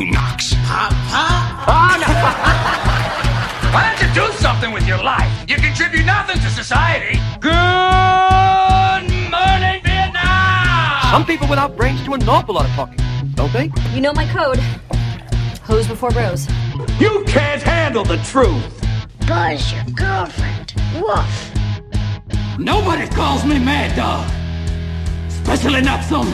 [0.00, 0.54] who knocks.
[3.72, 5.30] Why don't you do something with your life?
[5.48, 7.20] You contribute nothing to society.
[7.38, 7.52] Good
[9.30, 11.10] morning, Vietnam!
[11.10, 12.98] Some people without brains do an awful lot of talking,
[13.34, 13.70] don't they?
[13.94, 14.58] You know my code.
[15.62, 16.48] Hose before bros.
[16.98, 18.64] You can't handle the truth.
[19.28, 20.74] Buzz, your girlfriend.
[20.94, 21.52] Woof.
[22.58, 24.26] Nobody calls me Mad Dog.
[25.28, 26.32] Especially not some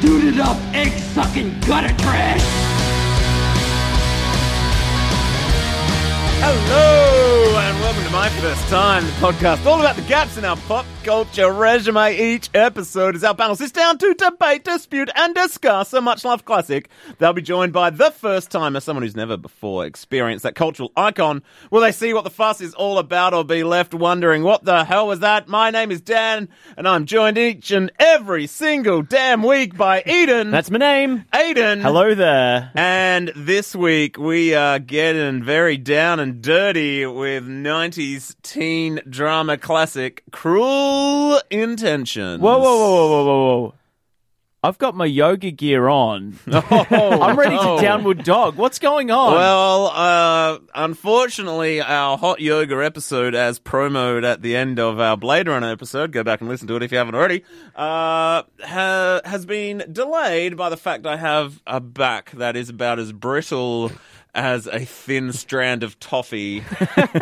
[0.00, 2.75] duded up, egg sucking gutter trash.
[6.38, 10.56] Hello and welcome to my first time the podcast, all about the gaps in our
[10.68, 12.14] pop culture resume.
[12.14, 16.44] Each episode is our panel sits down to debate, dispute, and discuss a much loved
[16.44, 16.88] classic.
[17.18, 21.42] They'll be joined by the first timer, someone who's never before experienced that cultural icon.
[21.70, 24.84] Will they see what the fuss is all about, or be left wondering what the
[24.84, 25.48] hell was that?
[25.48, 30.50] My name is Dan, and I'm joined each and every single damn week by Eden.
[30.50, 31.24] That's my name.
[31.32, 31.80] Aiden.
[31.80, 32.72] Hello there.
[32.74, 40.22] And this week we are getting very down and dirty with 90s teen drama classic
[40.32, 42.40] Cruel Intentions.
[42.40, 43.74] Whoa, whoa, whoa, whoa, whoa, whoa.
[44.62, 46.38] I've got my yoga gear on.
[46.88, 48.56] Oh, I'm ready to downward dog.
[48.56, 49.34] What's going on?
[49.34, 55.46] Well, uh, unfortunately, our hot yoga episode, as promoed at the end of our Blade
[55.48, 57.44] Runner episode, go back and listen to it if you haven't already,
[57.76, 62.98] uh, ha- has been delayed by the fact I have a back that is about
[62.98, 63.92] as brittle
[64.36, 66.62] as a thin strand of toffee.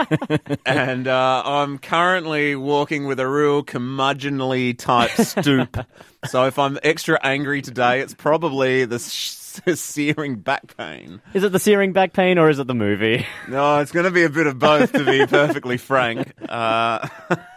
[0.67, 5.79] and uh, I'm currently walking with a real curmudgeonly type stoop.
[6.27, 9.39] so if I'm extra angry today, it's probably the sh-
[9.75, 11.23] searing back pain.
[11.33, 13.25] is it the searing back pain or is it the movie?
[13.49, 16.33] No, it's going to be a bit of both, to be perfectly frank.
[16.49, 17.07] Uh,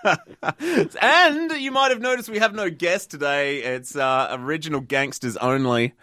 [1.02, 3.64] and you might have noticed we have no guest today.
[3.64, 5.96] It's uh, original gangsters only.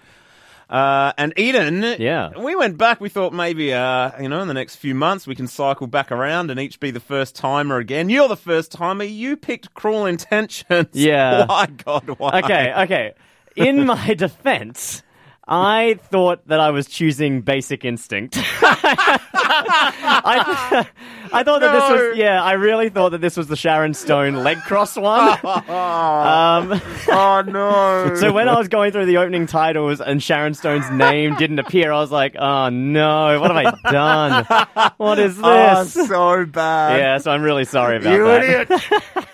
[0.68, 2.30] Uh, and Eden, Yeah.
[2.38, 3.00] we went back.
[3.00, 6.10] We thought maybe, uh, you know, in the next few months we can cycle back
[6.10, 8.08] around and each be the first timer again.
[8.08, 9.04] You're the first timer.
[9.04, 10.88] You picked Cruel Intentions.
[10.94, 11.46] Yeah.
[11.46, 12.40] Why, God, why?
[12.40, 13.12] Okay, okay.
[13.56, 15.02] In my defense,
[15.46, 18.38] I thought that I was choosing Basic Instinct.
[20.26, 20.86] I,
[21.32, 24.34] I thought that this was, yeah, I really thought that this was the Sharon Stone
[24.42, 25.28] leg cross one.
[25.44, 28.14] um, Oh no!
[28.24, 31.92] So when I was going through the opening titles and Sharon Stone's name didn't appear,
[31.92, 34.92] I was like, "Oh no, what have I done?
[34.96, 36.98] What is this?" oh, so bad.
[36.98, 38.68] yeah, so I'm really sorry about you that.
[38.68, 39.28] You idiot.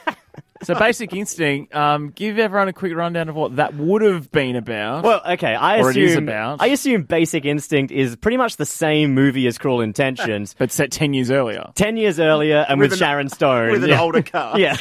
[0.62, 4.56] So, Basic Instinct, um, give everyone a quick rundown of what that would have been
[4.56, 5.04] about.
[5.04, 6.60] Well, okay, I Or assume is about.
[6.60, 10.90] I assume Basic Instinct is pretty much the same movie as Cruel Intentions, but set
[10.92, 11.70] 10 years earlier.
[11.74, 14.00] ten years earlier, and with, With an- Sharon Stone With an yeah.
[14.02, 14.58] older cast.
[14.58, 14.76] Yeah,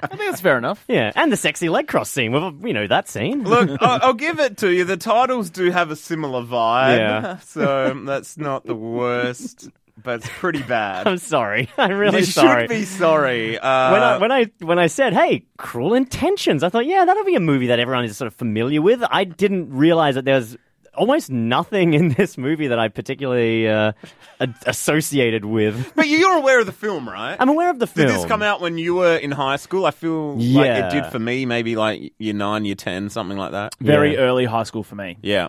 [0.00, 0.84] I think that's fair enough.
[0.88, 2.30] yeah, and the sexy leg cross scene.
[2.32, 3.44] Well, you know that scene.
[3.44, 4.84] Look, I- I'll give it to you.
[4.84, 7.38] The titles do have a similar vibe, Yeah.
[7.38, 9.70] so that's not the worst,
[10.02, 11.06] but it's pretty bad.
[11.08, 11.68] I'm sorry.
[11.78, 12.62] I'm really you sorry.
[12.62, 13.58] should be sorry.
[13.58, 17.24] Uh, when I when I when I said, "Hey, Cruel Intentions," I thought, yeah, that'll
[17.24, 19.02] be a movie that everyone is sort of familiar with.
[19.10, 20.56] I didn't realize that there's
[20.94, 23.92] almost nothing in this movie that I particularly uh,
[24.40, 25.92] a- associated with.
[25.94, 27.36] but you're aware of the film, right?
[27.38, 28.08] I'm aware of the film.
[28.08, 29.86] Did this come out when you were in high school?
[29.86, 31.46] I feel like it did for me.
[31.46, 33.74] Maybe like year nine, year ten, something like that.
[33.80, 34.20] Very Yeah.
[34.20, 35.18] early high school for me.
[35.22, 35.48] Yeah.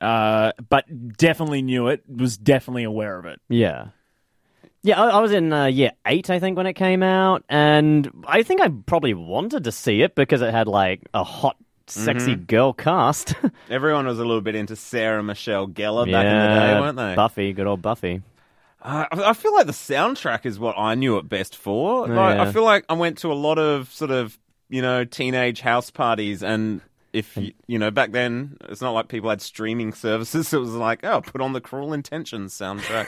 [0.00, 0.84] Uh, but
[1.16, 3.40] definitely knew it, was definitely aware of it.
[3.48, 3.88] Yeah.
[4.82, 8.10] Yeah, I, I was in uh, year eight, I think, when it came out, and
[8.26, 11.56] I think I probably wanted to see it because it had like a hot,
[11.86, 12.44] sexy Mm-hmm.
[12.44, 13.34] girl cast.
[13.70, 17.14] Everyone was a little bit into Sarah Michelle Gellar back in the day, weren't they?
[17.14, 18.22] Buffy, good old Buffy.
[18.80, 22.08] Uh, I I feel like the soundtrack is what I knew it best for.
[22.08, 22.42] Like, yeah.
[22.42, 24.38] I feel like I went to a lot of sort of
[24.70, 26.80] you know teenage house parties, and
[27.12, 30.52] if you, you know back then, it's not like people had streaming services.
[30.52, 33.06] It was like, oh, put on the Cruel Intentions soundtrack.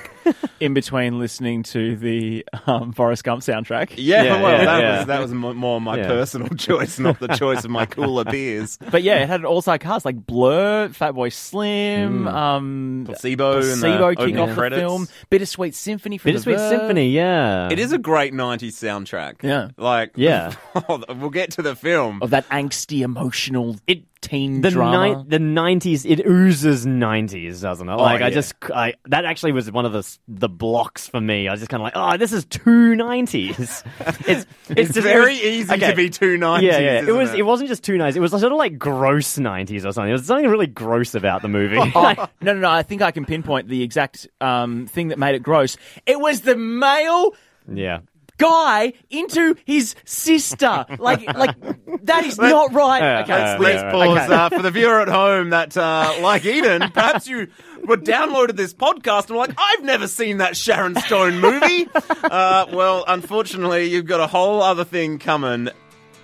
[0.60, 3.92] In between listening to the um, Forrest Gump soundtrack.
[3.96, 4.96] yeah, Yeah, well, yeah, that yeah.
[4.98, 6.06] was that was mo- more my Yeah.
[6.08, 8.78] personal choice, not the choice of my cooler beers.
[8.90, 14.38] But yeah, it had an all-star cast like Blur, Fatboy Slim, um, Placebo, placebo kicking
[14.38, 17.68] off the film, Bittersweet Symphony for Bittersweet the Symphony, yeah.
[17.70, 19.42] It is a great '90s soundtrack.
[19.42, 19.68] Yeah.
[19.76, 20.54] like Yeah.
[20.88, 22.20] we'll get to the film.
[22.22, 23.91] of that angsty, emotional It-
[24.22, 25.18] teen the drama.
[25.18, 26.06] ni- the nineties.
[26.06, 27.94] It oozes nineties, doesn't it?
[27.96, 28.34] Like I yeah.
[28.34, 31.48] just, I that actually was one of the the blocks for me.
[31.48, 33.84] I was just kind of like, oh, this is too nineties.
[34.26, 35.90] It's It's just- it very was- easy okay.
[35.90, 36.62] to be too '90s.
[36.62, 37.02] Yeah, yeah.
[37.06, 37.34] It was.
[37.34, 37.42] It?
[37.44, 38.16] wasn't just too nineties.
[38.16, 40.10] It was sort of like gross nineties or something.
[40.10, 41.76] It was something really gross about the movie.
[41.94, 42.70] Oh, no, no, no.
[42.70, 45.76] I think I can pinpoint the exact um, thing that made it gross.
[46.06, 47.34] It was the male
[47.72, 48.00] yeah.
[48.42, 50.84] Guy into his sister.
[50.98, 51.56] Like, like
[52.04, 53.00] that is not right.
[53.02, 53.92] Yeah, okay, yeah, Let's yeah.
[53.92, 54.34] pause Okay.
[54.34, 57.48] uh, for the viewer at home that, uh, like Eden, perhaps you
[57.86, 61.88] were downloaded this podcast and were like, I've never seen that Sharon Stone movie.
[62.24, 65.68] uh, well, unfortunately, you've got a whole other thing coming.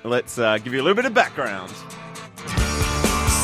[0.04, 1.70] Let's uh, give you a little bit of background.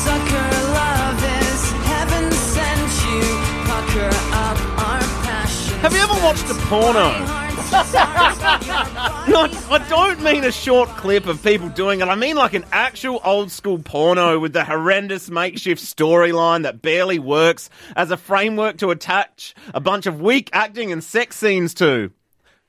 [0.05, 3.21] Sucker love is heaven sent you.
[3.65, 5.79] Pucker up our passion.
[5.79, 7.44] Have you ever watched a porno?
[9.27, 12.07] Not, I don't mean a short clip of people doing it.
[12.07, 17.19] I mean like an actual old school porno with the horrendous makeshift storyline that barely
[17.19, 22.11] works as a framework to attach a bunch of weak acting and sex scenes to.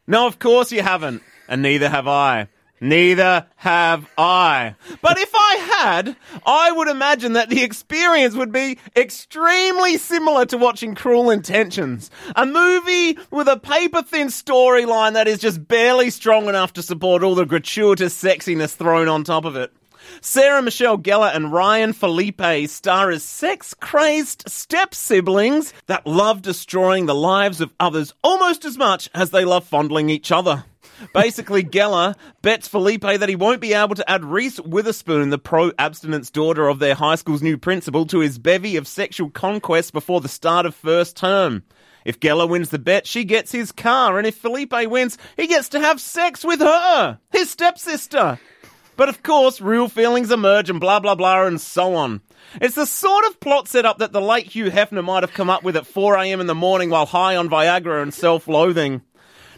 [0.09, 2.49] No, of course you haven't, and neither have I.
[2.81, 4.75] Neither have I.
[5.01, 10.59] But if I had, I would imagine that the experience would be extremely similar to
[10.59, 12.11] watching Cruel Intentions.
[12.35, 17.23] A movie with a paper thin storyline that is just barely strong enough to support
[17.23, 19.73] all the gratuitous sexiness thrown on top of it.
[20.21, 27.07] Sarah Michelle Gellar and Ryan Phillippe star as sex crazed step siblings that love destroying
[27.07, 30.65] the lives of others almost as much as they love fondling each other.
[31.13, 35.73] Basically, Gellar bets Phillippe that he won't be able to add Reese Witherspoon, the pro
[35.79, 40.21] abstinence daughter of their high school's new principal, to his bevy of sexual conquests before
[40.21, 41.63] the start of first term.
[42.05, 45.69] If Gellar wins the bet, she gets his car, and if Phillippe wins, he gets
[45.71, 48.39] to have sex with her, his stepsister.
[48.97, 52.23] But of course, real feelings emerge and blah blah blah and so on.
[52.61, 55.63] It's the sort of plot setup that the late Hugh Hefner might have come up
[55.63, 59.03] with at 4am in the morning while high on Viagra and self loathing.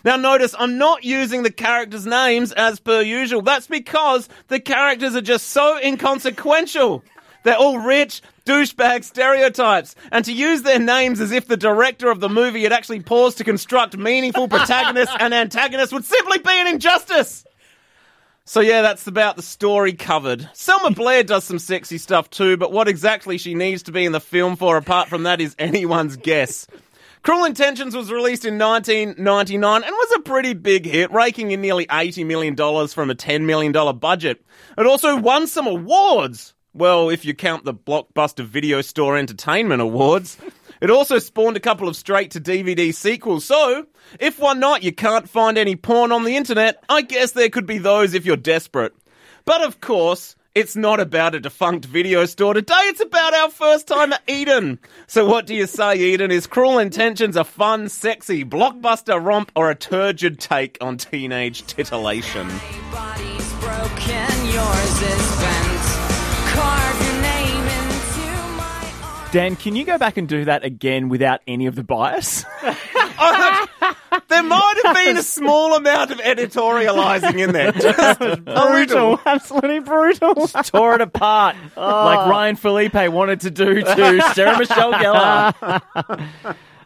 [0.05, 3.43] Now notice I'm not using the characters' names as per usual.
[3.43, 7.03] That's because the characters are just so inconsequential.
[7.45, 9.95] They're all rich, douchebag stereotypes.
[10.11, 13.39] And to use their names as if the director of the movie had actually paused
[13.39, 17.45] to construct meaningful protagonists and antagonists would simply be an injustice.
[18.45, 20.49] So yeah, that's about the story covered.
[20.55, 24.13] Selma Blair does some sexy stuff too, but what exactly she needs to be in
[24.13, 26.67] the film for apart from that is anyone's guess.
[27.23, 31.87] Cruel Intentions was released in 1999 and was a pretty big hit, raking in nearly
[31.87, 34.45] $80 million from a $10 million budget.
[34.77, 36.55] It also won some awards.
[36.73, 40.37] Well, if you count the Blockbuster Video Store Entertainment Awards.
[40.81, 43.87] It also spawned a couple of straight to DVD sequels, so
[44.21, 47.67] if one night you can't find any porn on the internet, I guess there could
[47.67, 48.95] be those if you're desperate.
[49.45, 53.87] But of course, it's not about a defunct video store today, it's about our first
[53.87, 54.81] time at Eden.
[55.07, 56.33] So what do you say, Eden?
[56.33, 62.49] Is Cruel Intentions a fun, sexy, blockbuster romp or a turgid take on teenage titillation?
[69.31, 72.45] Dan, can you go back and do that again without any of the bias?
[73.21, 73.67] Oh,
[74.29, 77.73] there might have been a small amount of editorializing in there.
[77.73, 79.21] Just brutal.
[79.27, 80.47] absolutely brutal.
[80.47, 81.81] Tore it apart oh.
[81.81, 85.85] like Ryan Phillippe wanted to do to Sarah Michelle Gellar.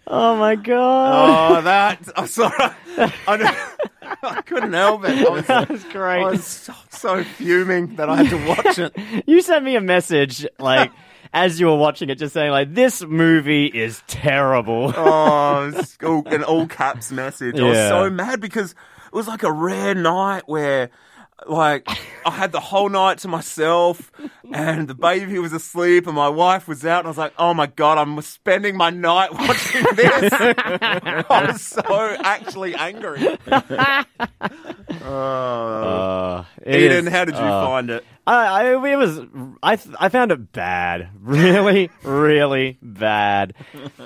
[0.07, 2.09] oh my god, Oh, that.
[2.17, 2.55] I'm sorry.
[2.97, 5.27] I, don't- I couldn't help it.
[5.27, 9.27] I was, that was I was so, so fuming that I had to watch it.
[9.27, 10.91] You sent me a message like
[11.33, 14.93] as you were watching it, just saying like this movie is terrible.
[14.97, 15.73] Oh,
[16.05, 17.59] all, an all caps message.
[17.59, 20.91] I was so mad because it was like a rare night where.
[21.45, 21.89] Like
[22.25, 24.13] I had the whole night to myself,
[24.53, 27.53] and the baby was asleep, and my wife was out, and I was like, "Oh
[27.53, 33.27] my god, I'm spending my night watching this." I was so actually angry.
[35.03, 38.05] Uh, it Eden, is- how did you uh, find it?
[38.25, 39.19] I, I it was
[39.63, 43.55] I I found it bad, really, really bad.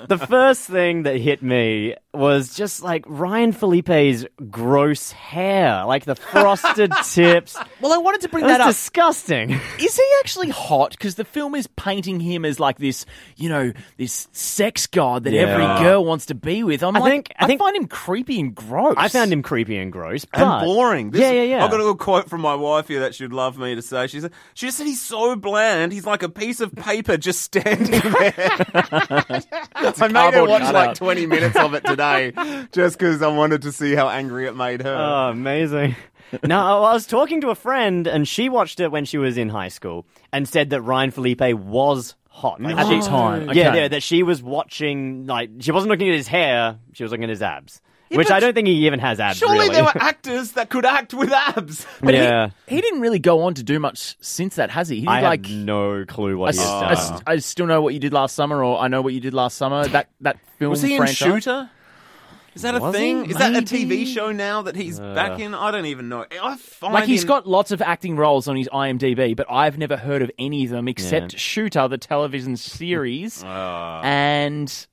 [0.07, 6.15] The first thing that hit me was just like Ryan Phillippe's gross hair, like the
[6.15, 7.55] frosted tips.
[7.79, 8.67] Well, I wanted to bring It was that up.
[8.69, 9.51] disgusting.
[9.79, 10.91] Is he actually hot?
[10.91, 13.05] Because the film is painting him as like this,
[13.35, 15.41] you know, this sex god that Yeah.
[15.41, 16.81] every girl wants to be with.
[16.81, 18.95] I'm I like, think- I think- find him creepy and gross.
[18.97, 21.11] I found him creepy and gross, but and boring.
[21.11, 21.63] This- yeah, yeah, yeah.
[21.63, 24.06] I've got a little quote from my wife here that she'd love me to say.
[24.07, 25.91] She said, she just said he's so bland.
[25.91, 28.33] He's like a piece of paper just standing there.
[28.37, 29.43] I made
[29.91, 30.73] her cardboard watch cutout.
[30.73, 32.31] like 20 minutes of it today
[32.71, 34.95] just because I wanted to see how angry it made her.
[34.95, 35.95] Oh, amazing.
[36.43, 39.49] no, I was talking to a friend, and she watched it when she was in
[39.49, 43.81] high school, and said that Ryan Phillippe was hot Like, At the time, Yeah, okay.
[43.81, 45.25] yeah, that she was watching.
[45.25, 48.39] Like, she wasn't looking at his hair; she was looking at his abs, which I
[48.39, 49.37] don't think he even has abs.
[49.37, 49.75] Surely really.
[49.75, 51.85] there were actors that could act with abs.
[52.01, 54.97] But he- yeah, he, didn't really go on to do much since that, has he?
[54.97, 55.45] He did I like.
[55.45, 57.15] have no clue what I, he s- has I done.
[57.15, 59.33] s- I still know what you did last summer, or I know what you did
[59.33, 59.87] last summer.
[59.87, 61.05] That that film Was he in.
[61.07, 61.69] Shooter?
[62.55, 63.25] Is that a Was thing?
[63.25, 63.31] he?
[63.31, 65.13] Is that a TV show now that he's uh.
[65.13, 65.53] back in?
[65.53, 66.25] I don't even know.
[66.41, 69.77] I find Like he's him- got lots of acting roles on his IMDb, but I've
[69.77, 71.37] never heard of any of them except Yeah.
[71.39, 74.01] Shooter, the television series, ah.
[74.03, 74.87] and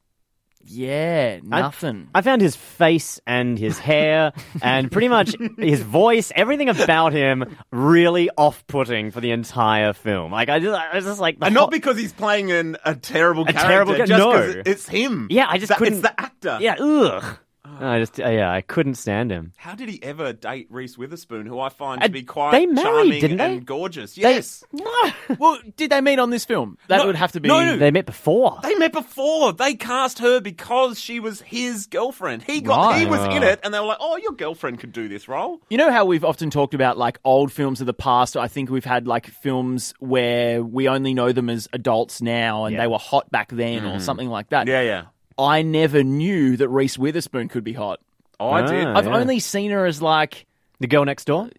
[0.66, 2.08] Yeah, nothing.
[2.14, 7.56] I found his face and his hair and pretty much his voice, everything about him
[7.70, 10.32] really off-putting for the entire film.
[10.32, 12.94] Like I just, I was just like, And whole- not because he's playing an, a
[12.94, 14.62] terrible A character, terrible ca- just 'cause no.
[14.64, 15.26] it's him.
[15.30, 16.58] Yeah, I just That- couldn't- It's the actor.
[16.60, 17.38] yeah, ugh.
[17.80, 19.52] I just, uh, yeah, I couldn't stand him.
[19.56, 22.66] How did he ever date Reese Witherspoon, who I find Uh, to be quite they
[22.66, 23.44] married, charming didn't they?
[23.56, 24.16] and gorgeous?
[24.18, 24.64] Yes.
[25.38, 26.78] well, did they meet on this film?
[26.88, 27.48] That No, would have to be.
[27.48, 27.76] no.
[27.76, 28.58] They met before.
[28.62, 29.52] They met before.
[29.52, 32.42] They cast her because she was his girlfriend.
[32.42, 33.10] He got he Right.
[33.10, 35.78] was in it, and they were like, "Oh, your girlfriend could do this role." You
[35.78, 38.36] know how we've often talked about like old films of the past?
[38.36, 42.74] I think we've had like films where we only know them as adults now and
[42.74, 42.82] Yeah.
[42.82, 44.66] they were hot back then or something like that.
[44.66, 45.02] Yeah, yeah.
[45.38, 48.00] I never knew that Reese Witherspoon could be hot.
[48.40, 48.66] Oh, I Ah.
[48.66, 48.86] did.
[48.86, 49.16] I've yeah.
[49.16, 50.46] only seen her as like
[50.80, 51.50] The girl next door?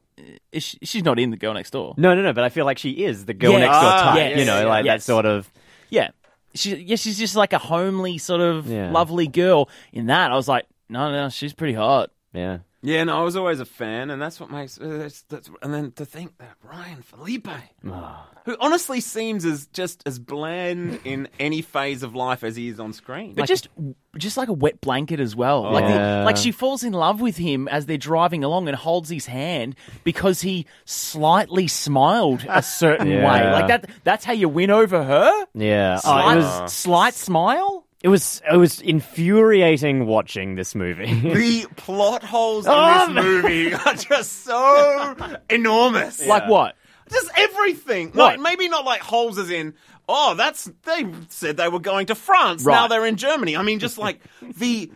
[0.52, 1.94] is she, she's not in the girl next door.
[1.98, 2.34] No, no, no.
[2.34, 3.60] But I feel like she is the girl Yeah.
[3.60, 4.16] next door Ah, type.
[4.32, 5.52] yes, you know, yes, like that sort of.
[5.90, 6.10] Yeah.
[6.54, 8.92] She yeah, she's just like a homely sort of Yeah.
[8.92, 9.70] lovely girl.
[9.92, 12.12] In that I was like, no, no, she's pretty hot.
[12.34, 12.60] Yeah.
[12.86, 14.80] Yeah, no, I was always a fan, and that's what makes.
[14.80, 17.48] Uh, that's, that's, and then to think that Ryan Phillippe,
[18.46, 22.80] who honestly seems as just as bland in any phase of life as he is
[22.80, 23.34] on screen.
[23.34, 23.68] But just
[24.18, 25.64] just like a wet blanket as well.
[25.64, 29.10] Like the, like she falls in love with him as they're driving along and holds
[29.10, 33.18] his hand because he slightly smiled a certain Yeah.
[33.32, 33.52] way.
[33.52, 35.46] Like that that's how you win over her?
[35.56, 35.96] Yeah.
[35.98, 36.74] Oh, Slight, it was.
[36.74, 37.85] slight smile?
[38.06, 38.40] It was.
[38.54, 41.12] It was infuriating watching this movie.
[41.22, 45.16] the plot holes in Oh, this um, movie are just so
[45.50, 46.24] enormous.
[46.24, 46.76] Like what?
[47.12, 48.10] Just everything.
[48.10, 48.38] What?
[48.38, 49.74] Like maybe not like holes as in,
[50.08, 52.64] oh, that's they said they were going to France.
[52.64, 52.90] Now Right.
[52.92, 53.58] they're in Germany.
[53.58, 54.20] I mean just like
[54.60, 54.92] the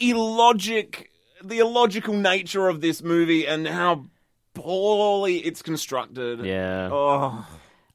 [0.00, 1.10] illogic
[1.44, 4.06] the illogical nature of this movie and how
[4.54, 6.44] poorly it's constructed.
[6.44, 6.88] yeah.
[6.92, 7.46] Oh.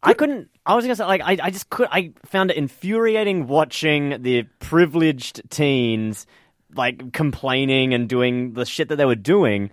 [0.03, 0.49] I couldn't.
[0.65, 1.87] I was gonna say, like, I, I just could.
[1.91, 6.25] I found it infuriating watching the privileged teens
[6.75, 9.69] like complaining and doing the shit that they were doing.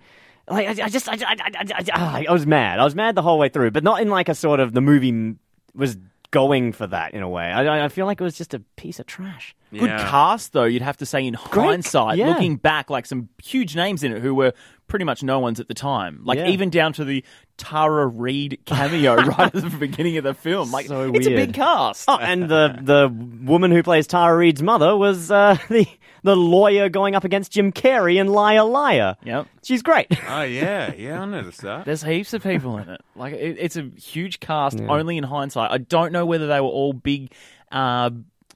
[0.47, 2.79] Like, I, I just, I, I, I, I, I, I was mad.
[2.79, 4.81] I was mad the whole way through, but not in like a sort of the
[4.81, 5.35] movie
[5.73, 5.97] was
[6.31, 7.43] going for that in a way.
[7.45, 9.55] I, I- I feel like it was just a piece of trash.
[9.71, 12.27] Good cast though, you'd have to say in hindsight, yeah.
[12.29, 14.53] looking back, like some huge names in it who were
[14.91, 16.21] pretty much no ones at the time.
[16.23, 16.49] Like Yeah.
[16.49, 17.23] even down to the
[17.57, 20.69] Tara Reid cameo right at the beginning of the film.
[20.71, 22.05] Like So it's a big cast.
[22.07, 23.07] Oh, and the the
[23.43, 25.87] woman who plays Tara Reid's mother was uh, the
[26.23, 29.15] the lawyer going up against Jim Carrey in Liar Liar.
[29.23, 29.47] Yep.
[29.63, 30.07] She's great.
[30.27, 31.85] Oh yeah, yeah, I noticed that.
[31.85, 33.01] There's heaps of people in it.
[33.15, 34.79] Like it, it's a huge cast.
[34.79, 37.31] Only in hindsight, I don't know whether they were all big,
[37.71, 38.11] uh,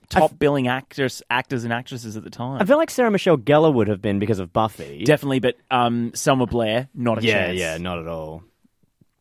[0.09, 2.62] top billing actors, actors and actresses at the time.
[2.62, 5.03] I feel like Sarah Michelle Gellar would have been because of Buffy.
[5.03, 7.59] Definitely, but um, Selma Blair, not a yeah, chance.
[7.59, 8.43] yeah, not at all.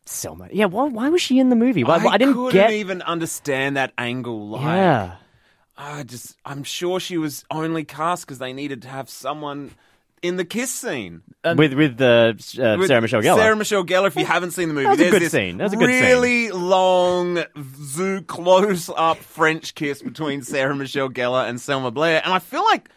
[0.05, 0.49] Selma.
[0.51, 1.83] Yeah, why, why was she in the movie?
[1.83, 2.71] Why, I, I, didn't couldn't get.
[2.71, 4.49] even understand that angle.
[4.49, 5.15] Like, yeah.
[5.77, 9.71] I just, I'm sure she was only cast because they needed to have someone
[10.21, 11.21] in the kiss scene.
[11.43, 13.37] with with the uh, With Sarah Michelle Gellar.
[13.37, 14.07] Sarah Michelle Gellar.
[14.07, 15.57] If you haven't seen the movie, was a there's good this scene.
[15.57, 16.01] That was a good scene.
[16.03, 17.43] really long,
[17.83, 22.63] zoo close up French kiss between Sarah Michelle Gellar and Selma Blair, and I feel
[22.63, 22.89] like,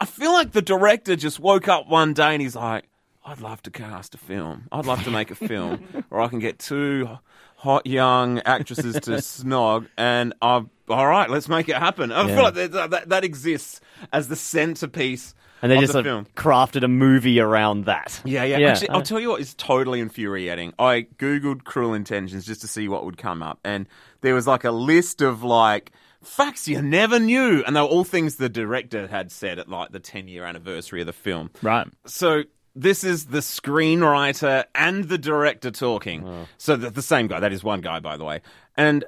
[0.00, 2.84] I feel like the director just woke up one day and he's like,
[3.24, 4.68] "I'd love to cast a film.
[4.70, 5.78] I'd love to make a film
[6.08, 7.08] where I can get two
[7.56, 11.28] hot young actresses to snog, and I'm all right.
[11.28, 12.34] Let's make it happen." I Yeah.
[12.34, 13.80] feel like that, that, that exists
[14.12, 15.34] as the centerpiece.
[15.62, 16.26] And they just the film.
[16.36, 18.20] crafted a movie around that.
[18.24, 18.58] Yeah, yeah.
[18.58, 18.70] Yeah.
[18.70, 19.04] Actually, I'll uh.
[19.04, 20.72] tell you what is totally infuriating.
[20.78, 23.86] I googled "cruel intentions" just to see what would come up, and
[24.20, 28.04] there was like a list of like facts you never knew, and they were all
[28.04, 31.50] things the director had said at like the 10 year anniversary of the film.
[31.62, 31.86] Right.
[32.06, 32.42] So
[32.76, 36.46] this is the screenwriter and the director talking.
[36.58, 37.40] So the, the same guy.
[37.40, 38.42] That is one guy, by the way.
[38.76, 39.04] And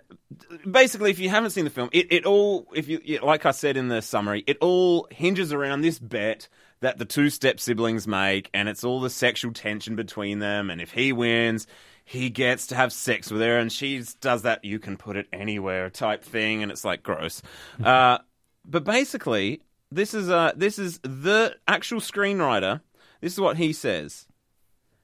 [0.69, 3.77] basically, if you haven't seen the film, it, it all, if you like I said
[3.77, 6.49] in the summary, it all hinges around this bet
[6.81, 10.71] that the two step siblings make, and it's all the sexual tension between them.
[10.71, 11.67] And if he wins,
[12.05, 15.27] he gets to have sex with her, and she does that "you can put it
[15.31, 17.43] anywhere" type thing, and it's like gross.
[17.85, 18.19] uh,
[18.65, 19.61] but basically,
[19.91, 22.81] this is uh, this is the actual screenwriter.
[23.21, 24.27] This is what he says.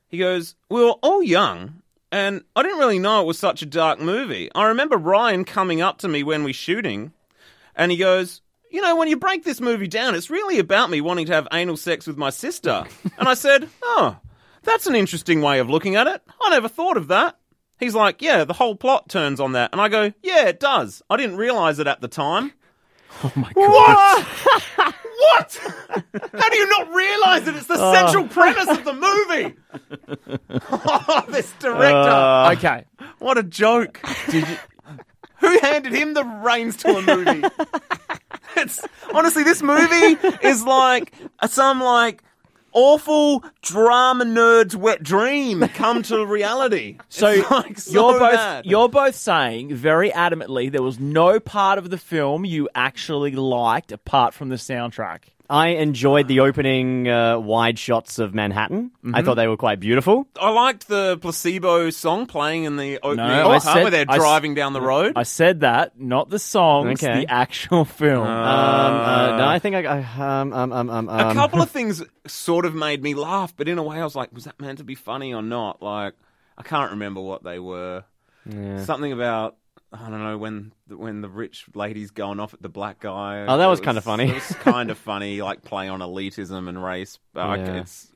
[0.08, 3.66] He goes, We were all young, and I didn't really know it was such a
[3.66, 4.50] dark movie.
[4.54, 7.12] I remember Ryan coming up to me when we shooting,
[7.74, 8.40] and he goes,
[8.70, 11.48] You know, when you break this movie down, it's really about me wanting to have
[11.52, 12.84] anal sex with my sister.
[13.18, 14.18] and I said, Oh,
[14.62, 16.22] that's an interesting way of looking at it.
[16.40, 17.36] I never thought of that.
[17.80, 19.70] He's like, Yeah, the whole plot turns on that.
[19.72, 21.02] And I go, Yeah, it does.
[21.10, 22.52] I didn't realize it at the time.
[23.22, 24.26] Oh my god.
[25.24, 25.54] What?
[25.54, 26.30] what?
[26.32, 27.56] How do you not realize it?
[27.56, 28.28] It's the central uh.
[28.28, 29.56] premise of the movie.
[30.70, 32.10] oh, this director.
[32.10, 32.52] Uh.
[32.52, 32.84] okay.
[33.18, 34.00] what a joke.
[35.38, 37.46] Who handed him the reins to a movie?
[38.56, 38.80] it's
[39.12, 41.12] honestly this movie is like
[41.46, 42.22] some like
[42.74, 46.98] awful drama nerd's wet dream come to reality.
[47.08, 48.66] So, like, so you're both bad.
[48.66, 53.92] you're both saying very adamantly there was no part of the film you actually liked
[53.92, 55.20] apart from the soundtrack.
[55.50, 58.90] I enjoyed the opening uh, wide shots of Manhattan.
[59.12, 60.26] I thought they were quite beautiful.
[60.40, 64.06] I liked the placebo song playing in the opening No, I part said- where they're
[64.08, 65.12] I s- driving down the road.
[65.16, 67.20] I said that, not the songs, Okay.
[67.20, 68.22] the actual film.
[68.26, 71.70] Um, uh, no, I think I, I um, um, um, um, a um, couple of
[71.76, 74.58] things sort of made me laugh, but in a way I was like, was that
[74.60, 75.82] meant to be funny or not?
[75.82, 76.14] Like,
[76.56, 78.04] I can't remember what they were.
[78.46, 79.56] Something about
[79.94, 83.44] I don't know when when the rich lady's going off at the black guy.
[83.48, 84.28] Oh, that It was kinda funny.
[84.28, 87.18] It was kind of funny, like play on elitism and race.
[87.32, 87.74] But Yeah.
[87.80, 88.10] it's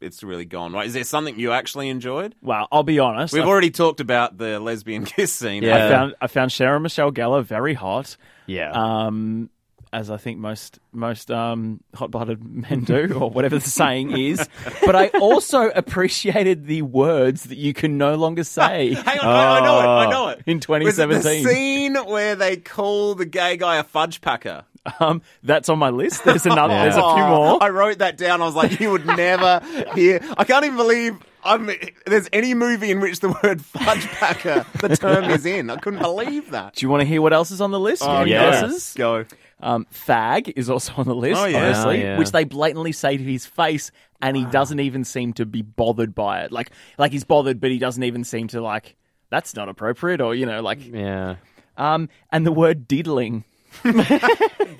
[0.00, 0.86] it's really gone right.
[0.86, 2.34] Is there something you actually enjoyed?
[2.42, 3.32] well, I'll be honest.
[3.32, 5.62] We've I, already talked about the lesbian kiss scene.
[5.62, 5.86] Yeah.
[5.86, 8.16] I found I found Sarah Michelle Gellar very hot.
[8.46, 8.70] yeah.
[8.72, 9.50] um,
[9.92, 14.48] as I think most most um, hot-blooded men do, or whatever the saying is.
[14.84, 19.58] But I also appreciated the words that you can no longer say Hang on, I,
[19.58, 19.86] I know it.
[20.06, 20.42] I know it.
[20.46, 21.46] in Was it the 2017.
[21.46, 24.64] scene where they call the gay guy a fudge packer?
[25.00, 26.24] Um, that's on my list.
[26.24, 26.74] There's another.
[26.74, 26.82] Yeah.
[26.84, 27.62] There's a few Oh, more.
[27.62, 28.40] I wrote that down.
[28.40, 29.60] I was like, you would never
[29.94, 30.20] hear.
[30.38, 31.70] I can't even believe I'm,
[32.06, 35.70] there's any movie in which the word fudge packer, the term is in.
[35.70, 36.74] I couldn't believe that.
[36.74, 38.02] Do you want to hear what else is on the list?
[38.04, 38.62] Any yes.
[38.62, 38.94] guesses?
[38.96, 39.24] Go.
[39.60, 41.56] Um, fag is also on the list, Oh, yeah.
[41.58, 42.18] obviously, Oh, yeah.
[42.18, 46.14] which they blatantly say to his face, and he doesn't even seem to be bothered
[46.14, 46.52] by it.
[46.52, 48.96] Like, like he's bothered, but he doesn't even seem to like.
[49.30, 51.36] That's not appropriate, or you know, like yeah.
[51.76, 53.44] Um, and the word diddling.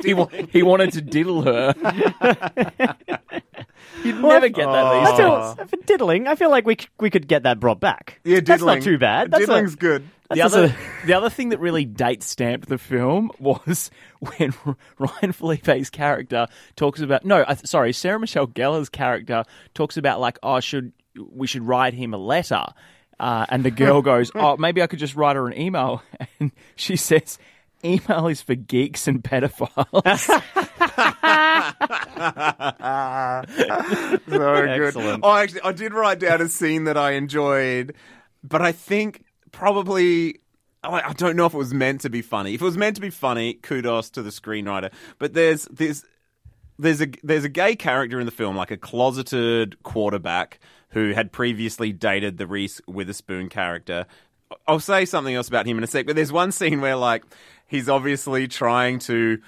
[0.04, 1.74] He, wa- he wanted to diddle her.
[4.04, 5.70] You'd never get that I these feel, days.
[5.70, 8.20] for diddling, I feel like we c- we could get that brought back.
[8.24, 9.30] Yeah, That's not too bad.
[9.30, 10.08] That's a- Diddling's good.
[10.28, 14.52] The That's other, just the other thing that really date stamped the film was when
[14.98, 19.44] Ryan Phillippe's character talks about no, I, sorry, Sarah Michelle Gellar's character
[19.74, 20.92] talks about like, oh, should
[21.30, 22.64] we should write him a letter?
[23.18, 26.02] Uh, and the girl goes, oh, maybe I could just write her an email,
[26.40, 27.38] and she says.
[27.86, 30.42] Email is for geeks and pedophiles.
[34.28, 34.68] So good.
[34.68, 35.24] Excellent.
[35.24, 37.94] Oh, actually, I did write down a scene that I enjoyed,
[38.42, 40.40] but I think probably.
[40.82, 42.54] I I don't know if it was meant to be funny.
[42.54, 44.92] If it was meant to be funny, kudos to the screenwriter.
[45.18, 46.04] But there's there's
[46.78, 50.58] there's a there's a gay character in the film, like a closeted quarterback
[50.90, 54.06] who had previously dated the Reese Witherspoon character.
[54.68, 57.24] I'll say something else about him in a sec, but there's one scene where like
[57.66, 59.38] he's obviously trying to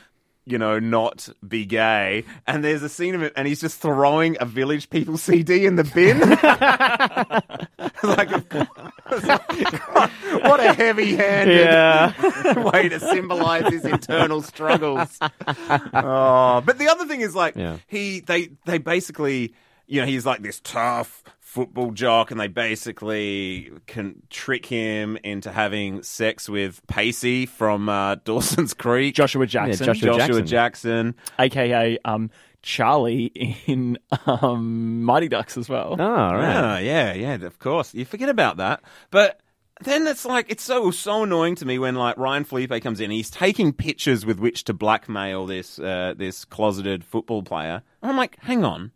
[0.51, 2.25] you know, not be gay.
[2.47, 5.77] And there's a scene of it, and he's just throwing a Village People CD in
[5.77, 6.21] the bin.
[8.03, 8.31] like,
[10.45, 12.71] what a heavy-handed Yeah.
[12.71, 15.19] way to symbolize his internal struggles.
[15.21, 17.79] oh, but the other thing is like Yeah.
[17.87, 19.55] he they they basically
[19.87, 25.51] you know he's like this tough football jock and they basically can trick him into
[25.51, 29.15] having sex with Pacey from uh, Dawson's Creek.
[29.15, 31.15] Joshua Jackson, Joshua Joshua Jackson.
[31.15, 31.15] Jackson.
[31.39, 32.31] aka um,
[32.61, 35.97] Charlie in um, Mighty Ducks as well.
[35.99, 36.81] Oh, all right.
[36.81, 37.95] Yeah, yeah, yeah, of course.
[37.95, 38.83] You forget about that.
[39.11, 39.41] But
[39.81, 43.11] then it's like it's so so annoying to me when like Ryan Phillippe comes in
[43.11, 47.83] he's taking pictures with which to blackmail this uh, this closeted football player.
[48.03, 48.93] And I'm like, hang on.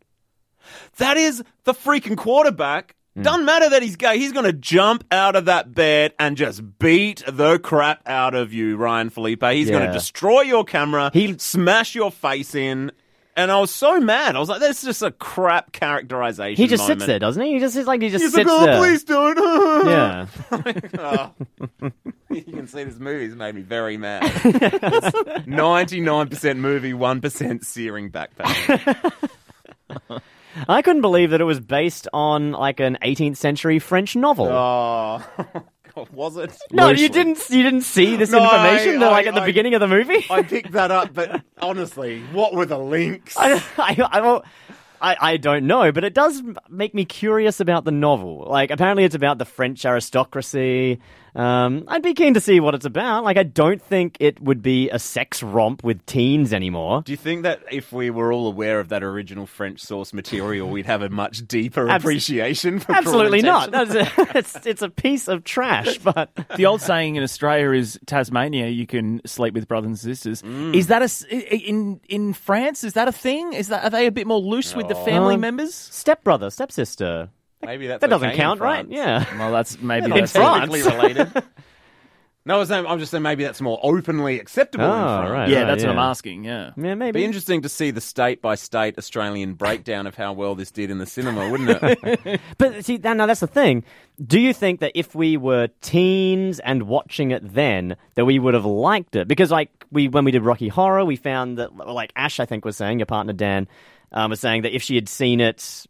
[0.98, 2.94] That is the freaking quarterback.
[3.14, 3.22] Hmm.
[3.22, 4.18] Doesn't matter that he's gay.
[4.18, 8.52] He's going to jump out of that bed and just beat the crap out of
[8.54, 9.42] you, Ryan Phillippe.
[9.52, 12.92] He's going to destroy your camera, He'll smash your face in.
[13.34, 14.36] And I was so mad.
[14.36, 17.00] I was like, "That's just a crap characterization." He just moment.
[17.00, 17.54] sits there, doesn't he?
[17.54, 18.78] He just it's like he just He's sits like, oh, there.
[18.78, 19.86] please don't.
[19.88, 20.26] Yeah.
[20.98, 21.32] Oh.
[22.30, 24.22] you can see this movie's made me very mad.
[25.46, 28.94] Ninety-nine percent movie, one percent searing back pain.
[30.68, 34.48] I couldn't believe that it was based on like an 18th century French novel.
[34.48, 35.22] Oh,
[36.12, 36.56] was it?
[36.70, 37.02] no, Loosely.
[37.02, 37.50] you didn't.
[37.50, 40.24] You didn't see this No, information I- like at the I- beginning of the movie.
[40.30, 43.36] I picked that up, but honestly, what were the links?
[43.36, 44.40] I, I, I,
[45.00, 48.46] I, I don't know, but it does make me curious about the novel.
[48.48, 51.00] Like, apparently, it's about the French aristocracy.
[51.34, 53.24] Um, I'd be keen to see what it's about.
[53.24, 57.02] Like, I don't think it would be a sex romp with teens anymore.
[57.02, 60.68] Do you think that if we were all aware of that original French source material,
[60.68, 63.70] we'd have a much deeper Abs- appreciation for Cruel Absolutely not.
[63.70, 67.98] That's a, it's, it's a piece of trash, but The old saying in Australia is
[68.06, 70.42] Tasmania, you can sleep with brothers and sisters.
[70.42, 70.74] Mm.
[70.74, 72.84] Is that a s- i- in in France?
[72.84, 73.52] Is that a thing?
[73.54, 75.74] Is that are they a bit more loose with the family Um, members?
[75.74, 77.30] stepbrother, stepsister.
[77.64, 78.86] Maybe that's That doesn't okay in count, right?
[78.86, 78.88] France.
[78.94, 79.38] Yeah.
[79.38, 80.70] Well, that's maybe In that's France.
[80.70, 81.44] Technically related.
[82.44, 84.84] No, I was saying, I'm just saying maybe that's more openly acceptable.
[84.84, 85.30] in Oh, France.
[85.30, 85.48] right.
[85.48, 85.92] yeah, that's what.
[85.92, 86.42] I'm asking.
[86.42, 86.72] Yeah.
[86.76, 87.20] Yeah, It'd maybe.
[87.20, 90.90] be interesting to see the state by state Australian breakdown of how well this did
[90.90, 92.40] in the cinema, wouldn't it?
[92.58, 93.84] But see, now now that's the thing.
[94.26, 98.54] Do you think that if we were teens and watching it then, that we would
[98.54, 99.28] have liked it?
[99.28, 102.64] Because like we when we did Rocky Horror, we found that like Ash, I think
[102.64, 103.68] was saying, your partner Dan,
[104.10, 105.86] um, was saying that if she had seen it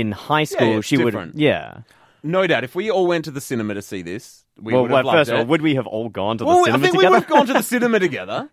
[0.00, 1.06] in high school, it's she would.
[1.12, 1.36] different.
[1.36, 1.78] Yeah.
[2.22, 2.64] no doubt.
[2.64, 5.06] If we all went to the cinema to see this, we well, would well, have
[5.06, 5.48] loved first of all, it.
[5.48, 7.08] would we have all gone to the well, I cinema think together?
[7.10, 8.48] we would have gone to the cinema together.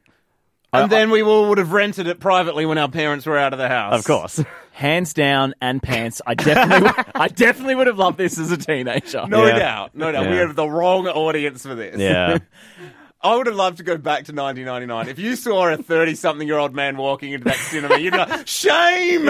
[0.74, 3.60] And then we all would have rented it privately when our parents were out of
[3.60, 3.94] the house.
[4.00, 4.42] of course.
[4.72, 6.22] Hands down and pants.
[6.26, 9.28] I definitely, I definitely would have loved this as a teenager.
[9.28, 9.60] No Yeah.
[9.60, 9.92] doubt.
[9.96, 10.28] No doubt.
[10.30, 10.48] We Yeah.
[10.48, 11.98] have the wrong audience for this.
[12.00, 12.38] yeah.
[13.24, 15.08] I would have loved to go back to 1999.
[15.10, 18.18] If you saw a 30 something year old man walking into that cinema, you'd be
[18.18, 19.26] like, shame!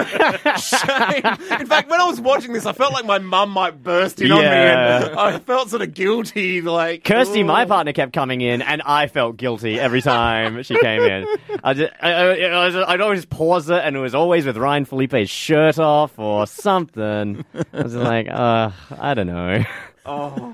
[0.58, 1.60] shame!
[1.60, 4.32] In fact, when I was watching this, I felt like my mum might burst in
[4.32, 5.06] on me Yeah.
[5.10, 6.60] and I felt sort of guilty.
[6.62, 11.02] Like, Kirsty, my partner, kept coming in, and I felt guilty every time she came
[11.02, 11.26] in.
[11.62, 14.56] I just, I, I, I was- I'd always pause it, and it was always with
[14.56, 17.44] Ryan Phillippe's shirt off or something.
[17.54, 19.64] I was just like, uh, I don't know.
[20.06, 20.52] Oh.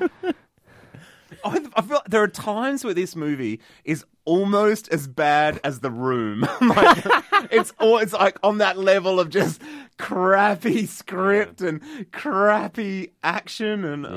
[1.44, 5.90] I, I feel there are times where this movie is almost as bad as The
[5.90, 6.40] Room.
[6.60, 7.04] like,
[7.50, 9.62] it's all, it's like on that level of just
[9.98, 11.80] crappy script and
[12.12, 14.10] crappy action, and Yeah.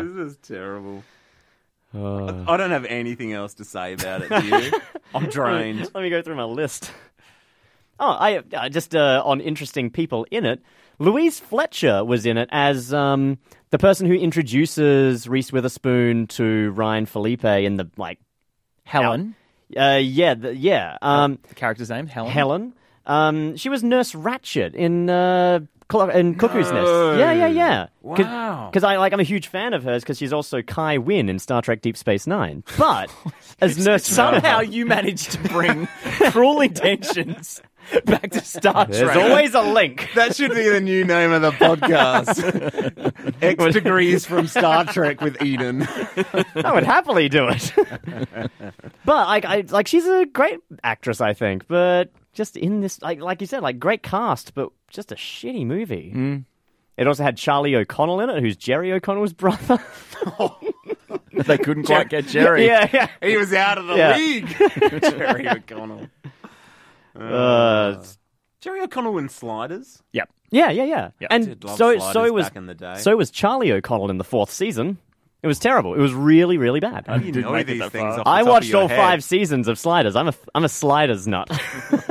[0.00, 1.02] oh, this is terrible.
[1.92, 4.28] Uh, I don't have anything else to say about it.
[4.28, 4.72] Do you?
[5.14, 5.90] I'm drained.
[5.92, 6.92] Let me go through my list.
[8.00, 10.62] Oh, I uh, just uh, on interesting people in it.
[10.98, 13.38] Louise Fletcher was in it as um,
[13.70, 18.18] the person who introduces Reese Witherspoon to Ryan Phillippe in the like.
[18.84, 19.36] Helen,
[19.76, 20.98] Uh, yeah, the, yeah.
[21.00, 22.32] Um, the character's name, Helen.
[22.32, 22.74] Helen.
[23.06, 25.60] Um, she was Nurse Ratched in uh,
[26.14, 26.86] in Cuckoo's Nest.
[26.86, 27.18] No.
[27.18, 27.86] Yeah, yeah, yeah.
[28.02, 28.68] Wow.
[28.70, 31.38] Because I like I'm a huge fan of hers because she's also Kai Winn in
[31.38, 32.64] Star Trek Deep Space Nine.
[32.78, 33.10] But
[33.60, 35.86] as Nurse Somehow you managed to bring
[36.30, 37.60] Cruel Intentions
[38.04, 38.88] back to Star Trek.
[38.90, 40.08] there's always a link.
[40.14, 43.32] That should be the new name of the podcast.
[43.42, 45.82] X degrees from Star Trek with Eden.
[46.56, 47.72] I would happily do it.
[49.04, 51.66] but like, I like she's a great actress, I think.
[51.68, 55.66] But just in this, like, like you said, like great cast, but just a shitty
[55.66, 56.10] movie.
[56.10, 56.36] Hmm.
[56.96, 59.78] It also had Charlie O'Connell in it, who's Jerry O'Connell's brother.
[61.32, 62.66] they couldn't quite get Jerry.
[62.66, 63.08] yeah, yeah.
[63.22, 64.16] He was out of the Yeah.
[64.16, 64.48] league.
[65.02, 66.08] Jerry O'Connell.
[67.18, 68.02] Uh,
[68.60, 70.02] Jerry O'Connell in Sliders.
[70.12, 70.30] Yep.
[70.50, 71.10] yeah, yeah, yeah.
[71.20, 72.96] Yeah, and did love so Sliders so was back in the day.
[72.98, 74.98] so was Charlie O'Connell in the fourth season.
[75.42, 75.94] It was terrible.
[75.94, 77.06] It was really, really bad.
[77.24, 78.96] You didn't know these things off the I top of watched your all head.
[78.98, 80.14] five seasons of Sliders.
[80.14, 81.48] I'm a I'm a Sliders nut.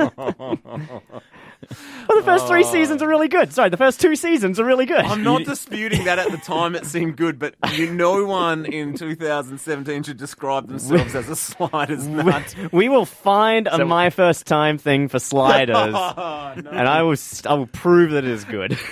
[1.68, 2.72] well, the first three oh.
[2.72, 3.52] seasons are really good.
[3.52, 5.04] Sorry, the first two seasons are really good.
[5.04, 8.96] I'm not disputing that at the time it seemed good, but you, no one in
[8.96, 12.54] 2017 should describe themselves as a sliders nut.
[12.72, 16.70] we will find a So- my first time thing for Sliders, Oh, no.
[16.70, 18.78] and I will s- I will prove that it is good.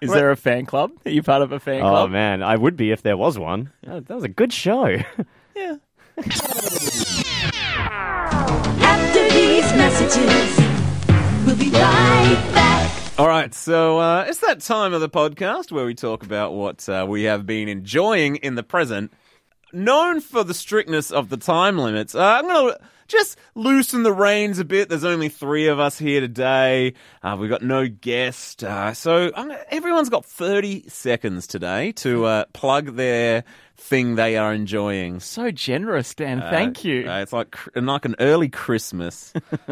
[0.00, 0.92] Is there a fan club?
[1.04, 1.92] Are you part of a fan club?
[1.92, 2.10] oh club?
[2.10, 3.70] man, I would be if there was one.
[3.82, 4.96] That, that was a good show.
[5.54, 5.76] Yeah.
[9.10, 13.18] After these messages, we'll be right back.
[13.18, 16.88] All right, so uh, it's that time of the podcast where we talk about what
[16.88, 19.12] uh, we have been enjoying in the present.
[19.72, 24.12] Known for the strictness of the time limits, uh, I'm going to just loosen the
[24.12, 24.88] reins a bit.
[24.88, 26.94] There's only three of us here today.
[27.22, 28.64] Uh, we've got no guest.
[28.64, 33.44] Uh, so I'm everyone's got 30 seconds today to uh, plug their
[33.76, 35.20] thing they are enjoying.
[35.20, 36.40] So generous, Dan.
[36.40, 37.10] Thank you.
[37.10, 39.32] Uh, it's like like an early Christmas.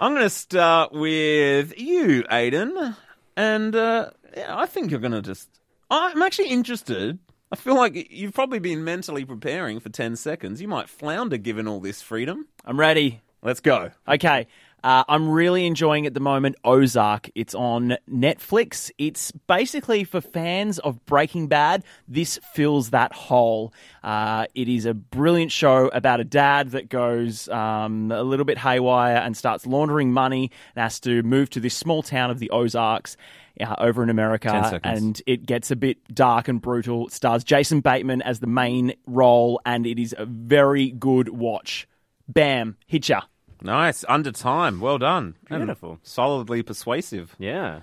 [0.00, 2.96] I'm going to start with you, Aiden,
[3.36, 5.48] and uh, yeah, I think you're going to just.
[5.90, 7.18] I'm actually interested.
[7.50, 10.60] I feel like you've probably been mentally preparing for 10 seconds.
[10.60, 12.46] You might flounder given all this freedom.
[12.64, 13.22] I'm ready.
[13.42, 13.90] Let's go.
[14.06, 14.46] Okay.
[14.82, 17.30] Uh, I'm really enjoying at the moment Ozark.
[17.34, 18.90] It's on Netflix.
[18.98, 21.84] It's basically for fans of Breaking Bad.
[22.06, 23.72] This fills that hole.
[24.02, 28.58] Uh, it is a brilliant show about a dad that goes um, a little bit
[28.58, 32.50] haywire and starts laundering money and has to move to this small town of the
[32.50, 33.16] Ozarks.
[33.60, 34.52] Uh, over in America,
[34.84, 37.08] and it gets a bit dark and brutal.
[37.08, 41.88] It stars Jason Bateman as the main role, and it is a very good watch.
[42.28, 43.22] Bam, hit ya.
[43.62, 44.04] Nice.
[44.08, 44.80] Under time.
[44.80, 45.34] Well done.
[45.50, 45.98] And Beautiful.
[46.02, 47.34] solidly persuasive.
[47.38, 47.80] yeah.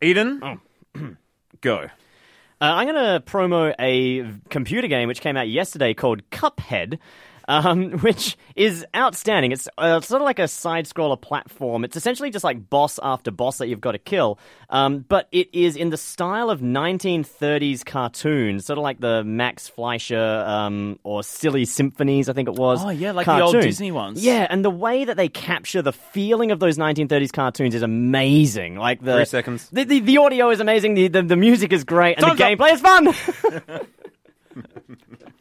[0.00, 0.60] Eden,
[1.62, 1.78] go.
[1.78, 1.88] Uh,
[2.60, 6.98] I'm going to promo a computer game which came out yesterday called Cuphead.
[7.48, 9.52] Um, which is outstanding.
[9.52, 11.84] It's uh, sort of like a side scroller platform.
[11.84, 14.38] It's essentially just like boss after boss that you've got to kill,
[14.70, 19.68] um, but it is in the style of 1930s cartoons, sort of like the Max
[19.68, 22.84] Fleischer um, or Silly Symphonies, I think it was.
[22.84, 23.54] Oh, yeah, like the old.
[23.54, 24.24] Disney ones.
[24.24, 28.76] Yeah, and the way that they capture the feeling of those 1930s cartoons is amazing.
[28.76, 29.68] Like the Three seconds.
[29.70, 30.94] The, the, the audio is amazing.
[30.94, 32.58] The, the the music is great, and Time's the up.
[32.58, 33.86] gameplay is fun.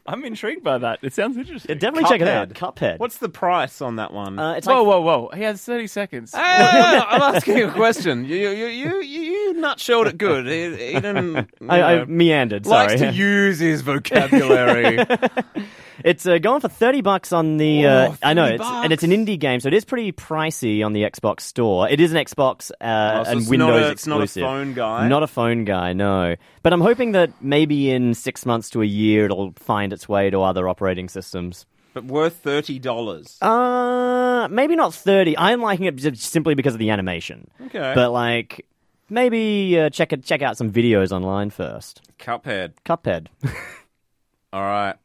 [0.05, 0.99] I'm intrigued by that.
[1.01, 1.77] It sounds interesting.
[1.77, 2.49] Definitely check it out.
[2.49, 2.75] Cuphead.
[2.75, 2.99] Cuphead.
[2.99, 4.37] What's the price on that one?
[4.37, 5.29] uh, it's Whoa, like whoa, whoa!
[5.33, 6.33] He has 30 seconds.
[6.33, 8.25] Hey, I'm asking a question.
[8.25, 10.45] You you you you, you nutshelled it good.
[10.45, 11.35] He, he didn't.
[11.61, 12.65] you I, I meandered.
[12.65, 12.87] Sorry.
[12.89, 14.97] likes to use his vocabulary.
[16.03, 17.85] It's uh, going for thirty bucks on the.
[17.85, 20.85] Uh, I know, 30 it's, and it's an indie game, so it is pretty pricey
[20.85, 21.87] on the Xbox Store.
[21.89, 24.27] It is an Xbox uh, Oh, so and it's Windows not a- it's not a
[24.27, 25.07] phone guy?
[25.07, 26.35] Not a phone guy, no.
[26.61, 30.29] But I'm hoping that maybe in six months to a year, it'll find its way
[30.29, 31.65] to other operating systems.
[31.93, 33.37] but worth thirty dollars.
[33.41, 35.37] Uh, maybe not thirty.
[35.37, 37.49] I'm liking it simply because of the animation.
[37.67, 37.93] Okay.
[37.95, 38.65] But like,
[39.09, 42.01] maybe uh, check it, check out some videos online first.
[42.19, 42.73] Cuphead.
[42.85, 43.27] Cuphead.
[44.53, 44.95] All right.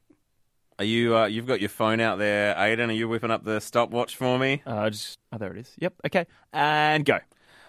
[0.79, 1.17] Are you?
[1.17, 2.88] Uh, you've got your phone out there, Aiden.
[2.88, 4.62] Are you whipping up the stopwatch for me?
[4.64, 5.75] Uh, just oh, there it is.
[5.79, 5.95] Yep.
[6.07, 7.19] Okay, and go.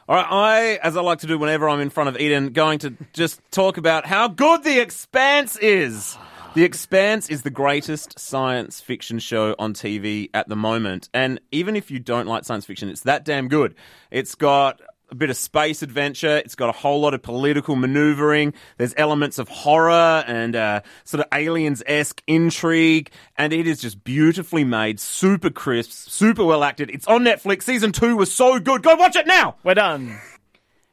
[0.08, 2.80] All right, I, as I like to do whenever I'm in front of Eden, going
[2.80, 6.18] to just talk about how good The Expanse is.
[6.56, 11.10] The Expanse is the greatest science fiction show on TV at the moment.
[11.14, 13.76] And even if you don't like science fiction, it's that damn good.
[14.10, 16.38] It's got a bit of space adventure.
[16.38, 18.54] It's got a whole lot of political maneuvering.
[18.78, 23.12] There's elements of horror and uh, sort of aliens esque intrigue.
[23.38, 26.90] And it is just beautifully made, super crisp, super well acted.
[26.92, 27.64] It's on Netflix.
[27.64, 28.84] Season two was so good.
[28.84, 29.56] Go watch it now!
[29.64, 30.20] We're done.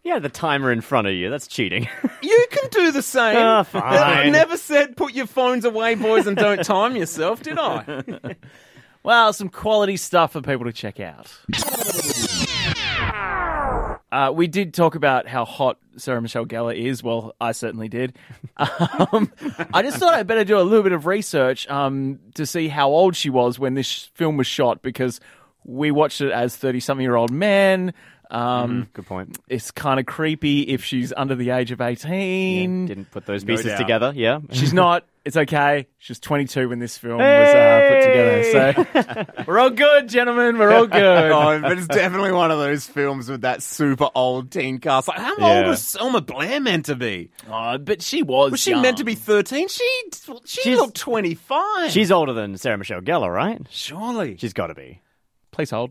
[0.03, 1.31] yeah, the timer in front of you.
[1.31, 1.89] That's cheating.
[2.23, 3.37] You can do the same.
[3.39, 8.05] Ah, I never said put your phones away, boys, and don't time yourself, did I?
[9.05, 11.33] Well, some quality stuff for people to check out.
[14.17, 17.03] Uh, we did talk about how hot Sarah Michelle Gellar is.
[17.03, 18.17] Well, I certainly did.
[19.13, 19.31] Um,
[19.75, 22.89] I just thought I'd better do a little bit of research um, to see how
[22.89, 25.21] old she was when this sh- film was shot because
[25.65, 27.93] we watched it as 30 something year old men.
[28.31, 29.39] Um, Good point.
[29.49, 32.87] It's kind of creepy if she's under the age of 18.
[32.87, 33.79] Didn't put those No pieces doubt.
[33.79, 34.13] together.
[34.15, 34.41] Yeah.
[34.53, 35.05] She's not.
[35.25, 35.89] It's okay.
[35.99, 39.27] She was 22 when this film was uh, put together.
[39.35, 40.57] So we're all good, gentlemen.
[40.57, 41.03] We're all good.
[41.33, 45.09] oh, but it's definitely one of those films with that super old teen cast.
[45.09, 45.59] Like, how Yeah.
[45.59, 47.31] old was Selma Blair meant to be?
[47.51, 48.53] Oh, but she was.
[48.53, 48.83] Was she young.
[48.83, 49.67] meant to be 13?
[49.67, 50.03] She,
[50.45, 51.91] she She's- looked 25.
[51.91, 53.61] She's older than Sarah Michelle Gellar, right?
[53.71, 54.37] surely.
[54.39, 55.01] She's got to be.
[55.51, 55.91] Please hold.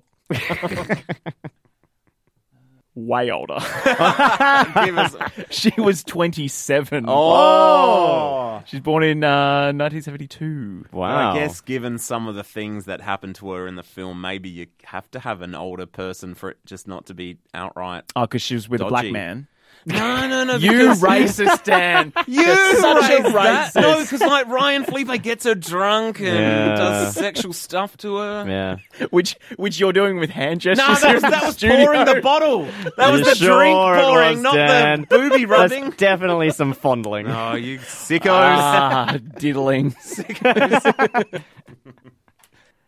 [2.95, 3.55] Way older.
[3.59, 5.15] Us-
[5.49, 7.05] she was 27.
[7.07, 8.61] oh.
[8.65, 10.85] She's born in uh, 1972.
[10.93, 11.31] Wow.
[11.31, 14.47] I guess, given some of the things that happened to her in the film, maybe
[14.49, 18.05] you have to have an older person for it just not to be outright.
[18.15, 19.11] Oh, because she was with a black Dodgy.
[19.11, 19.47] man.
[19.87, 20.55] No, no, no.
[20.57, 22.11] You racist, Dan.
[22.27, 23.71] You You're such a raised that.
[23.75, 23.81] racist.
[23.81, 26.75] No, because like Ryan Phillippe gets her drunk and Yeah.
[26.75, 28.45] does sexual stuff to her.
[28.47, 29.05] Yeah.
[29.11, 30.87] which which you're doing with hand gestures.
[30.87, 31.77] No, that here was, in that the was studio.
[31.85, 32.67] pouring the bottle.
[32.97, 35.01] That was You the sure drink it pouring, was, not Dan?
[35.01, 35.83] the booby rubbing.
[35.85, 37.27] That's definitely some fondling.
[37.27, 38.25] Oh, you sickos.
[38.31, 39.93] Ah, diddling.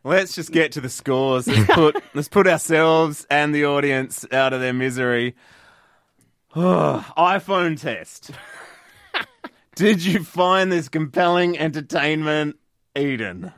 [0.03, 1.47] Let's just get to the scores.
[1.47, 5.35] Let's put let's put ourselves and the audience out of their misery.
[7.17, 8.31] iPhone test.
[9.75, 12.55] Did you find this compelling entertainment,
[12.97, 13.51] Eden?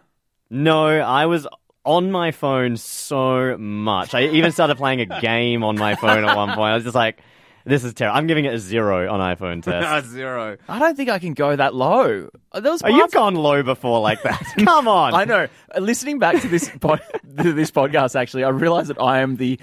[0.50, 1.48] No, I was
[1.86, 4.14] on my phone so much.
[4.14, 6.72] I even started playing a game on my phone at one point.
[6.72, 7.22] I was just like,
[7.66, 8.18] this is terrible.
[8.18, 9.88] I'm giving it a zero on iPhone test.
[9.88, 10.58] Ah, zero.
[10.68, 12.30] I don't think I can go that low.
[12.52, 14.42] Uh, There Oh, you've gone low before like that.
[14.66, 15.14] Come on.
[15.14, 15.48] I know.
[15.76, 17.02] Uh, Listening back to this pod,
[17.44, 19.60] to this podcast, actually, I realize that I am the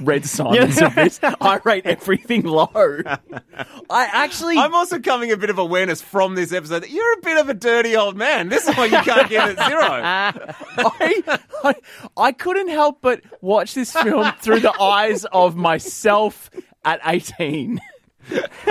[0.00, 0.86] Red Symons Yeah.
[0.88, 1.18] of this.
[1.22, 2.68] I rate everything low.
[2.74, 7.20] I actually, I'm also coming a bit of awareness from this episode that you're a
[7.22, 8.48] bit of a dirty old man.
[8.50, 9.80] This is why you can't give it zero.
[9.82, 11.74] I, I,
[12.16, 16.50] I couldn't help but watch this film through the eyes of myself
[16.84, 17.80] at 18.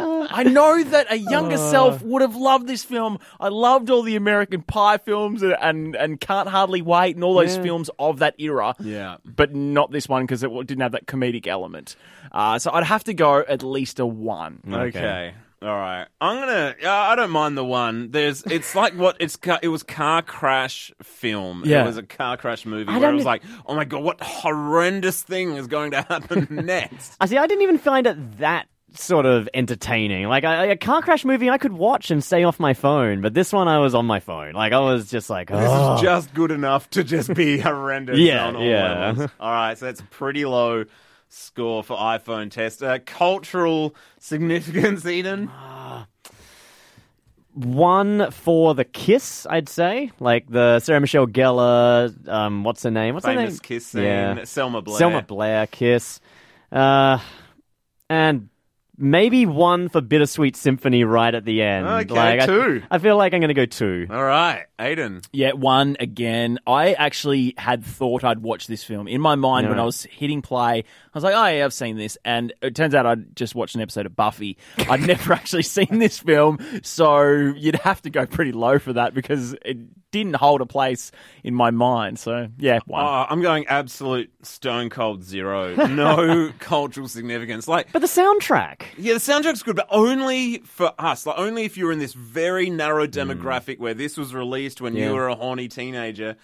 [0.00, 3.18] I know that a younger self would have loved this film.
[3.40, 7.34] I loved all the American Pie films and and, and Can't Hardly Wait and all
[7.34, 8.74] those films of that era.
[8.78, 9.16] Yeah.
[9.24, 11.96] but not this one because it didn't have that comedic element.
[12.30, 14.60] Uh, so I'd have to go at least a one.
[14.70, 15.34] Okay.
[15.60, 16.06] All right.
[16.20, 16.74] I'm gonna.
[16.84, 18.10] Uh, I don't mind the one.
[18.12, 18.42] There's.
[18.44, 19.36] It's like what it's.
[19.60, 21.64] It was car crash film.
[21.66, 21.82] Yeah.
[21.82, 24.20] It was a car crash movie I where it was like, oh my god, what
[24.20, 27.16] horrendous thing is going to happen next?
[27.20, 27.36] I see.
[27.38, 30.28] I didn't even find it that sort of entertaining.
[30.28, 33.34] Like a, a car crash movie, I could watch and stay off my phone, but
[33.34, 34.52] this one I was on my phone.
[34.54, 35.96] Like I was just like, This oh.
[35.96, 39.06] is just good enough to just be horrendous Yeah, on all yeah.
[39.06, 39.30] levels.
[39.40, 40.84] All right, so that's pretty low
[41.28, 42.82] score for iPhone test.
[42.82, 45.50] Uh, cultural significance, Eden?
[47.54, 49.46] one for the kiss.
[49.48, 52.28] I'd say like the Sarah Michelle Gellar.
[52.28, 53.14] Um, what's her name?
[53.14, 53.60] What's her Famous name?
[53.60, 54.02] kiss scene.
[54.04, 54.44] Yeah.
[54.44, 54.98] Selma Blair.
[54.98, 56.20] Selma Blair kiss.
[56.70, 57.18] Uh,
[58.10, 58.48] and
[58.96, 61.86] maybe one for Bittersweet Symphony right at the end.
[61.86, 62.82] Okay, like, I- two.
[62.90, 64.06] I, feel like I'm going to go two.
[64.10, 65.24] All right, Aiden.
[65.32, 66.58] Yeah, one again.
[66.66, 69.08] I actually had thought I'd watch this film.
[69.08, 71.96] In my mind, when I was hitting play, I was like, oh, yeah, I've seen
[71.96, 72.16] this.
[72.24, 74.56] And it turns out I'd just watched an episode of Buffy.
[74.88, 76.58] I'd never actually seen this film.
[76.82, 77.22] So
[77.56, 79.78] you'd have to go pretty low for that because it
[80.10, 81.10] didn't hold a place
[81.44, 82.18] in my mind.
[82.18, 83.04] So, yeah, one.
[83.04, 85.74] Oh, I'm going absolute stone cold zero.
[85.86, 87.68] No cultural significance.
[87.68, 88.82] Like, But the soundtrack.
[88.96, 91.26] yeah, the soundtrack's good, but only for us.
[91.26, 93.10] Like, only if you're in this very narrow mm.
[93.10, 95.08] demographic where this was released when Yeah.
[95.08, 96.36] you were a horny teenager.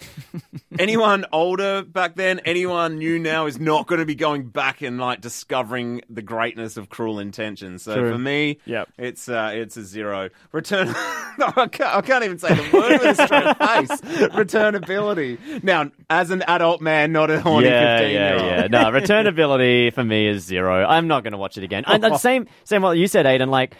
[0.78, 4.98] anyone older back then, anyone new now is not going to be going back and
[4.98, 7.82] like discovering the greatness of Cruel Intentions.
[7.82, 8.12] So True.
[8.12, 8.88] for me, Yep.
[8.98, 10.30] it's uh, it's a zero.
[10.52, 10.88] Return.
[10.94, 13.58] I, can't, I can't even say the word with a straight
[13.90, 14.00] face.
[14.32, 15.62] Returnability.
[15.64, 18.46] Now, as an adult man, not a horny yeah, 15 yeah, year old.
[18.46, 18.66] yeah.
[18.68, 20.84] No, returnability for me is zero.
[20.84, 21.84] I'm not going to watch it again.
[21.86, 23.48] And, and same, same what you said, Aiden.
[23.48, 23.74] Like,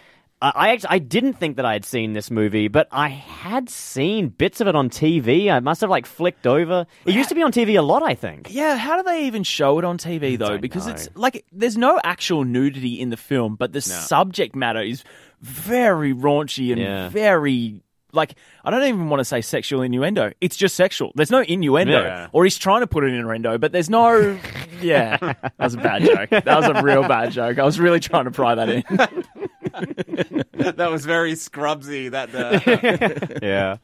[0.55, 4.29] I actually I didn't think that I had seen this movie, but I had seen
[4.29, 5.51] bits of it on TV.
[5.51, 6.87] I must have like flicked over.
[7.07, 8.49] It used to be on TV a lot, I think.
[8.51, 10.59] Yeah, how do they even show it on TV though?
[10.59, 10.93] Because know.
[10.93, 15.05] it's like there's no actual nudity in the film, but the subject matter is
[15.41, 17.09] very raunchy and Yeah.
[17.09, 17.81] very
[18.13, 20.33] like I don't even want to say sexual innuendo.
[20.41, 21.13] It's just sexual.
[21.15, 22.29] There's no innuendo, Yeah.
[22.33, 24.39] or he's trying to put an innuendo, but there's no.
[24.81, 26.31] Yeah, that was a bad joke.
[26.31, 27.59] That was a real bad joke.
[27.59, 28.85] I was really trying to pry that in.
[30.55, 32.11] That was very scrubsy.
[32.11, 33.77] That uh, Yeah.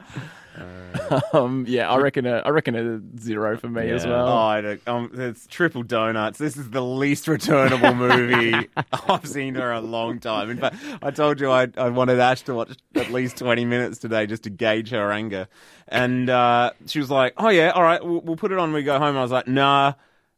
[1.33, 4.27] Um, yeah, I reckon a, I reckon a zero for me as well.
[4.27, 6.37] Oh, I um, it's triple donuts.
[6.37, 8.67] This is the least returnable movie
[9.07, 10.49] I've seen for a long time.
[10.49, 13.99] In fact, I told you I, I wanted Ash to watch at least 20 minutes
[13.99, 15.47] today just to gauge her anger.
[15.87, 18.81] And uh, she was like, oh, yeah, all right, we'll, we'll put it on when
[18.81, 19.17] we go home.
[19.17, 19.93] I was like, nah.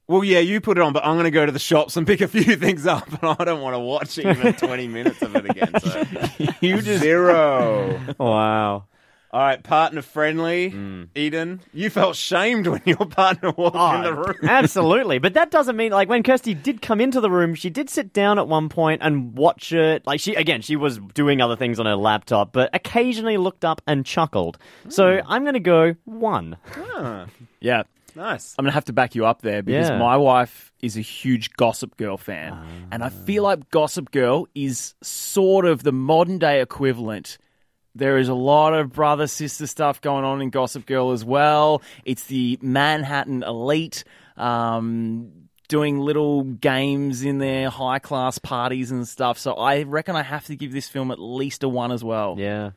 [0.08, 2.06] Well, yeah, you put it on, but I'm going to go to the shops and
[2.06, 5.36] pick a few things up, and I don't want to watch even 20 minutes of
[5.36, 5.72] it again.
[5.80, 6.04] So,
[6.62, 8.00] you just zero.
[8.20, 8.86] Wow.
[9.32, 11.08] All right, partner friendly.
[11.16, 14.36] Eden, you felt shamed when your partner walked in the room.
[14.44, 15.18] Absolutely.
[15.18, 18.14] But that doesn't mean like when Kirsty did come into the room, she did sit
[18.14, 20.06] down at one point and watch it.
[20.06, 23.82] Like she again, she was doing other things on her laptop, but occasionally looked up
[23.88, 24.60] and chuckled.
[24.90, 25.32] So Hmm.
[25.32, 26.58] I'm gonna go one.
[27.60, 27.84] Yeah,
[28.16, 28.56] Nice.
[28.58, 29.98] I'm gonna have to back you up there because Yeah.
[29.98, 32.58] my wife is a huge Gossip Girl fan,
[32.92, 37.38] and I feel like Gossip Girl is sort of the modern day equivalent.
[37.96, 41.82] There is a lot of brother sister stuff going on in Gossip Girl as well.
[42.06, 44.04] It's the Manhattan elite.
[44.38, 45.32] Um,
[45.70, 49.40] Doing little games in their high class parties and stuff.
[49.40, 52.36] So I reckon I have to give this film at least a one as well.
[52.38, 52.72] Yeah.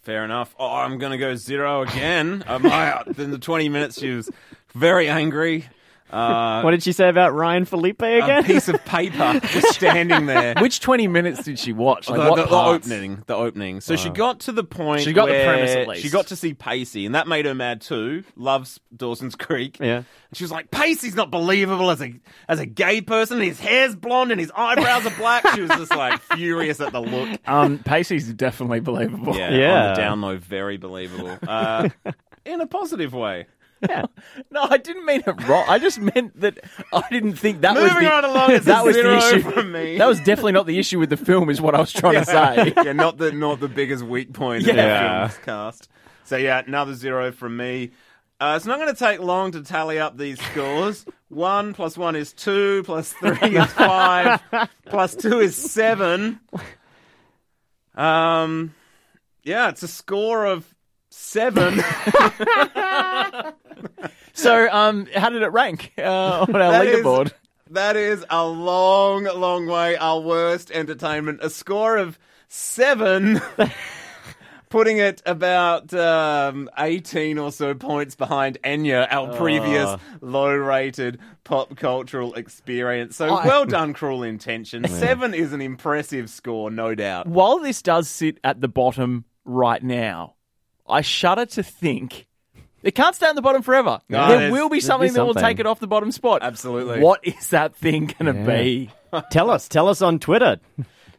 [0.00, 0.52] Fair enough.
[0.58, 2.42] Oh, I'm going to go zero again.
[2.48, 4.28] um, I, in the 20 minutes, she was
[4.74, 5.66] very angry.
[6.10, 8.44] Uh, What did she say about Ryan Phillippe a again?
[8.44, 10.52] piece of paper just standing there.
[10.60, 12.06] Which 20 minutes did she watch?
[12.10, 13.80] Like, the, what the- the opening, the opening.
[13.80, 15.00] So she got to the point.
[15.04, 16.02] She got the premise at least.
[16.02, 18.24] She got to see Pacey, and that made her mad too.
[18.36, 19.78] Loves Dawson's Creek.
[19.80, 19.96] Yeah.
[19.96, 20.04] And
[20.34, 22.12] she was like, Pacey's not believable as a
[22.46, 23.40] as a gay person.
[23.40, 25.48] His hair's blonde and his eyebrows are black.
[25.54, 27.40] She was just like furious at the look.
[27.48, 29.34] Um, Pacey's definitely believable.
[29.34, 29.82] Yeah, Yeah.
[29.84, 31.38] on the down low, very believable.
[31.48, 31.88] Uh,
[32.44, 33.46] in a positive way.
[34.50, 35.64] No, I didn't mean it wrong.
[35.68, 36.58] I just meant that
[36.92, 39.28] I didn't think that was Moving the, right along, it's that a was zero the
[39.28, 39.98] issue from me.
[39.98, 42.24] That was definitely not the issue with the film, is what I was trying to
[42.24, 42.72] say.
[42.84, 45.26] yeah, not the not the biggest weak point in the Yeah.
[45.28, 45.88] film's cast.
[46.24, 47.90] So yeah, another zero from me.
[48.40, 51.04] Uh, it's not going to take long to tally up these scores.
[51.28, 54.40] one plus one is two, plus three is five,
[54.86, 56.40] plus two is seven.
[57.94, 58.74] Um,
[59.44, 60.66] yeah, it's a score of
[61.12, 61.78] seven.
[64.34, 66.02] So, um, how did it rank uh,
[66.48, 67.32] on our That is- leaderboard?
[67.70, 69.96] That is a long, long way.
[69.96, 71.40] Our worst entertainment.
[71.42, 73.40] A score of seven,
[74.68, 81.74] putting it about um, 18 or so points behind Enya, our previous low rated pop
[81.76, 83.16] cultural experience.
[83.16, 84.86] So I- well done, Cruel Intention.
[84.88, 87.26] Seven is an impressive score, no doubt.
[87.26, 90.34] While this does sit at the bottom right now,
[90.88, 92.26] I shudder to think
[92.82, 94.00] it can't stay on the bottom forever.
[94.08, 95.48] No, there there's- will be there's something be that will something.
[95.50, 96.42] take it off the bottom spot.
[96.42, 97.00] Absolutely.
[97.00, 98.90] What is that thing going to be?
[99.30, 99.68] tell us.
[99.68, 100.58] Tell us on Twitter.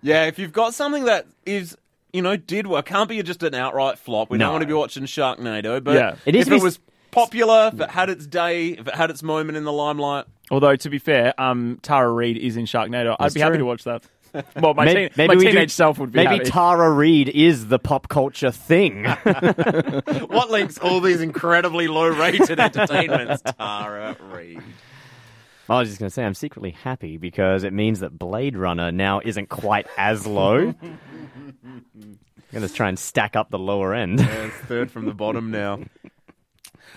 [0.01, 1.77] Yeah, if you've got something that is,
[2.11, 4.29] you know, did work, can't be just an outright flop.
[4.29, 4.45] We No.
[4.47, 6.15] don't want to be watching Sharknado, but Yeah.
[6.25, 6.79] It is if to it be- was
[7.11, 10.75] popular, if it had its day, if it had its moment in the limelight, Although
[10.75, 13.13] to be fair, um, Tara Reid is in Sharknado.
[13.17, 13.59] I'd That's be happy true.
[13.59, 14.03] to watch that.
[14.59, 16.49] Well, my, Maybe, teen- maybe my we teenage do, self would be Maybe happy.
[16.49, 19.03] Tara Reid is the pop culture thing.
[20.27, 23.43] what links all these incredibly low-rated entertainments?
[23.59, 24.61] Tara Reid.
[25.69, 28.91] I was just going to say, I'm secretly happy because it means that Blade Runner
[28.91, 30.73] now isn't quite as low.
[30.81, 30.97] I'm
[32.51, 34.19] going to try and stack up the lower end.
[34.19, 35.79] Yeah, it's third from the bottom now.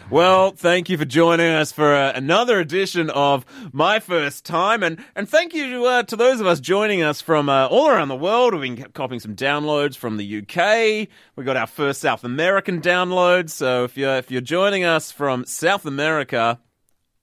[0.09, 5.05] Well, thank you for joining us for uh, another edition of My First Time, and
[5.17, 8.15] and thank you uh, to those of us joining us from uh, all around the
[8.15, 8.55] world.
[8.55, 11.09] We've been copying some downloads from the UK.
[11.35, 13.51] We got our first South American download.
[13.51, 16.61] So if you're if you're joining us from South America,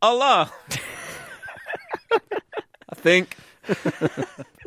[0.01, 0.51] Allah,
[2.11, 3.37] I think.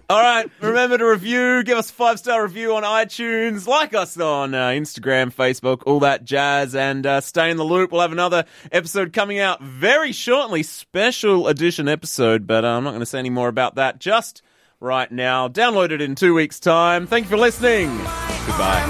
[0.09, 4.17] All right, remember to review, give us a five star review on iTunes, like us
[4.17, 7.91] on uh, Instagram, Facebook, all that jazz, and uh, stay in the loop.
[7.91, 12.91] We'll have another episode coming out very shortly, special edition episode, but uh, I'm not
[12.91, 14.43] going to say any more about that just
[14.79, 15.49] right now.
[15.49, 17.09] Download it in two weeks' time.
[17.09, 17.89] Thank you for listening.
[18.47, 18.85] Goodbye.